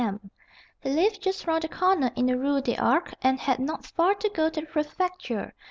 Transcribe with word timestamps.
M. 0.03 0.31
He 0.79 0.89
lived 0.89 1.21
just 1.21 1.45
round 1.45 1.61
the 1.61 1.69
corner 1.69 2.09
in 2.15 2.25
the 2.25 2.35
Rue 2.35 2.59
des 2.59 2.75
Arcs, 2.75 3.13
and 3.21 3.39
had 3.39 3.59
not 3.59 3.85
far 3.85 4.15
to 4.15 4.29
go 4.29 4.49
to 4.49 4.61
the 4.61 4.65
Prefecture. 4.65 5.53